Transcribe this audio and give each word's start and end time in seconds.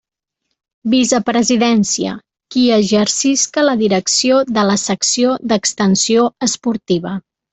Vicepresidència: 0.93 2.13
qui 2.55 2.63
exercisca 2.79 3.65
la 3.67 3.77
direcció 3.83 4.41
de 4.57 4.63
la 4.71 4.77
Secció 4.87 5.35
d'Extensió 5.53 6.27
Esportiva. 6.51 7.15